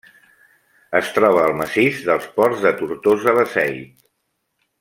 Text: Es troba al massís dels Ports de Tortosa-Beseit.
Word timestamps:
Es 0.99 1.11
troba 1.17 1.43
al 1.49 1.53
massís 1.59 2.01
dels 2.09 2.27
Ports 2.39 2.65
de 2.67 2.75
Tortosa-Beseit. 2.83 3.97